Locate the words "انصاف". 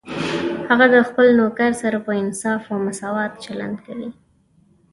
2.21-2.61